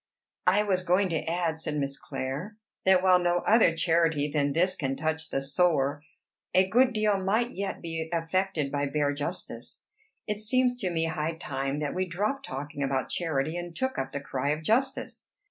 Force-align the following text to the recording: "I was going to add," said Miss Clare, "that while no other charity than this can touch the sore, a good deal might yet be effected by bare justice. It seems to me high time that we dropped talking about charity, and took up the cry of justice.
"I 0.47 0.63
was 0.63 0.81
going 0.81 1.09
to 1.09 1.23
add," 1.25 1.59
said 1.59 1.77
Miss 1.77 1.95
Clare, 1.95 2.57
"that 2.85 3.03
while 3.03 3.19
no 3.19 3.43
other 3.45 3.75
charity 3.75 4.27
than 4.31 4.51
this 4.53 4.75
can 4.75 4.95
touch 4.95 5.29
the 5.29 5.43
sore, 5.43 6.01
a 6.55 6.67
good 6.67 6.91
deal 6.91 7.19
might 7.23 7.51
yet 7.51 7.83
be 7.83 8.09
effected 8.11 8.71
by 8.71 8.87
bare 8.87 9.13
justice. 9.13 9.81
It 10.25 10.41
seems 10.41 10.75
to 10.77 10.89
me 10.89 11.05
high 11.05 11.33
time 11.35 11.77
that 11.81 11.93
we 11.93 12.07
dropped 12.07 12.47
talking 12.47 12.81
about 12.81 13.09
charity, 13.11 13.55
and 13.55 13.75
took 13.75 13.99
up 13.99 14.11
the 14.11 14.19
cry 14.21 14.49
of 14.49 14.63
justice. 14.63 15.27